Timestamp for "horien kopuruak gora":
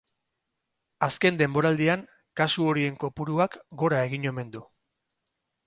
2.71-4.01